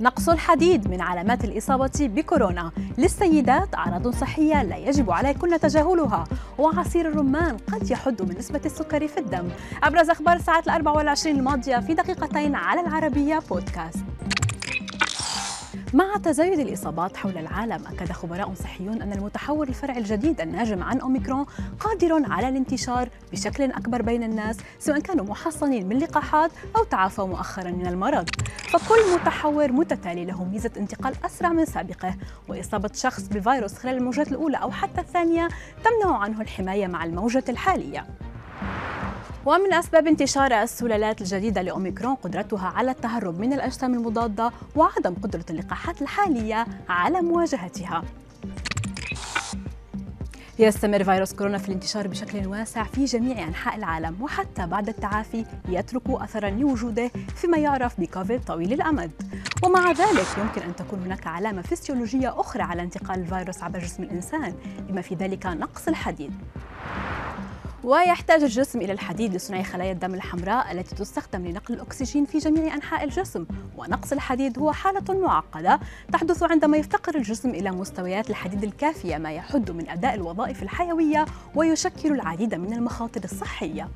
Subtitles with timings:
[0.00, 2.72] نقص الحديد من علامات الإصابة بكورونا.
[2.98, 6.24] للسيدات أعراض صحية لا يجب عليكن تجاهلها
[6.58, 9.48] وعصير الرمان قد يحد من نسبة السكر في الدم.
[9.82, 14.05] أبرز أخبار الساعات الأربع والعشرين الماضية في دقيقتين على العربية بودكاست.
[15.94, 21.46] مع تزايد الإصابات حول العالم أكد خبراء صحيون أن المتحور الفرعي الجديد الناجم عن أوميكرون
[21.80, 27.70] قادر على الانتشار بشكل أكبر بين الناس سواء كانوا محصنين من لقاحات أو تعافوا مؤخرا
[27.70, 28.28] من المرض.
[28.68, 32.14] فكل متحور متتالي له ميزة انتقال أسرع من سابقه
[32.48, 35.48] وإصابة شخص بفيروس خلال الموجات الأولى أو حتى الثانية
[35.84, 38.06] تمنع عنه الحماية مع الموجة الحالية.
[39.46, 46.02] ومن أسباب انتشار السلالات الجديدة لأوميكرون قدرتها على التهرب من الأجسام المضادة وعدم قدرة اللقاحات
[46.02, 48.02] الحالية على مواجهتها.
[50.58, 56.02] يستمر فيروس كورونا في الانتشار بشكل واسع في جميع أنحاء العالم وحتى بعد التعافي يترك
[56.08, 59.10] أثرا لوجوده فيما يعرف بكوفيد طويل الأمد.
[59.62, 64.54] ومع ذلك يمكن أن تكون هناك علامة فسيولوجية أخرى على انتقال الفيروس عبر جسم الإنسان
[64.88, 66.32] بما في ذلك نقص الحديد.
[67.84, 73.04] ويحتاج الجسم إلى الحديد لصنع خلايا الدم الحمراء التي تستخدم لنقل الأكسجين في جميع أنحاء
[73.04, 73.46] الجسم.
[73.76, 75.80] ونقص الحديد هو حالة معقدة
[76.12, 82.12] تحدث عندما يفتقر الجسم إلى مستويات الحديد الكافية ما يحد من أداء الوظائف الحيوية ويشكل
[82.12, 83.88] العديد من المخاطر الصحية.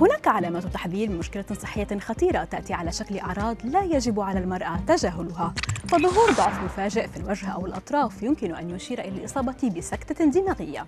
[0.00, 4.80] هناك علامات تحذير من مشكلة صحية خطيرة تأتي على شكل أعراض لا يجب على المرأة
[4.86, 5.54] تجاهلها.
[5.88, 10.86] فظهور ضعف مفاجئ في الوجه أو الأطراف يمكن أن يشير إلى الإصابة بسكتة دماغية.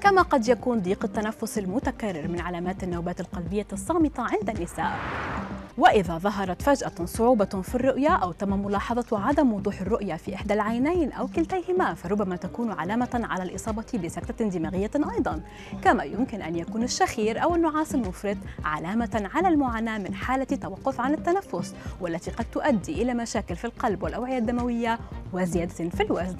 [0.00, 4.98] كما قد يكون ضيق التنفس المتكرر من علامات النوبات القلبية الصامتة عند النساء.
[5.78, 11.12] وإذا ظهرت فجأة صعوبة في الرؤية أو تم ملاحظة عدم وضوح الرؤية في إحدى العينين
[11.12, 15.40] أو كلتيهما فربما تكون علامة على الإصابة بسكتة دماغية أيضا.
[15.84, 21.14] كما يمكن أن يكون الشخير أو النعاس المفرط علامة على المعاناة من حالة توقف عن
[21.14, 24.98] التنفس والتي قد تؤدي إلى مشاكل في القلب والأوعية الدموية
[25.32, 26.36] وزيادة في الوزن.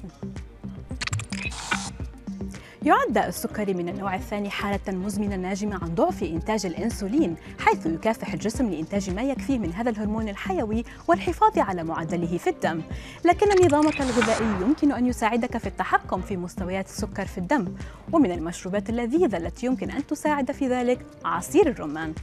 [2.85, 8.69] يعد السكري من النوع الثاني حالة مزمنة ناجمة عن ضعف إنتاج الأنسولين حيث يكافح الجسم
[8.69, 12.81] لإنتاج ما يكفيه من هذا الهرمون الحيوي والحفاظ على معدله في الدم.
[13.25, 17.67] لكن نظامك الغذائي يمكن أن يساعدك في التحكم في مستويات السكر في الدم
[18.11, 22.13] ومن المشروبات اللذيذة التي يمكن أن تساعد في ذلك عصير الرمان.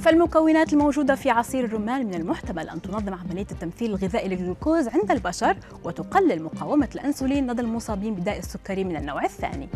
[0.00, 5.56] فالمكونات الموجودة في عصير الرمان من المحتمل أن تنظم عملية التمثيل الغذائي للجلوكوز عند البشر
[5.84, 9.68] وتقلل مقاومة الأنسولين لدى المصابين بداء السكري من النوع الثاني.